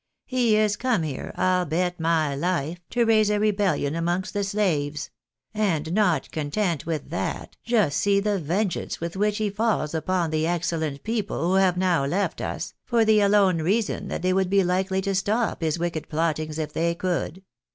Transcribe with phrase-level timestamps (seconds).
[0.25, 5.11] He is come here, I'll bet my life, to raise a rebellion amongst the slaves;
[5.53, 10.47] and not content with that, just see the vengeance with which he falls upon the
[10.47, 14.63] excellent people who have now left us, for the alone reason that they would be
[14.63, 17.43] likely to stop his wicked plottings if they could.